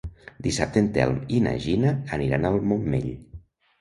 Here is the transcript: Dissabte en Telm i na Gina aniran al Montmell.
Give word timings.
Dissabte 0.45 0.81
en 0.83 0.87
Telm 0.95 1.19
i 1.39 1.41
na 1.49 1.53
Gina 1.67 1.93
aniran 2.19 2.49
al 2.51 2.59
Montmell. 2.73 3.11